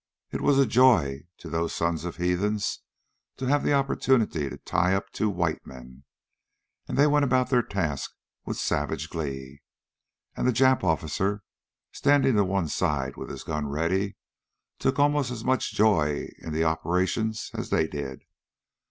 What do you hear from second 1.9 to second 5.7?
of heathens to have the opportunity to tie up two white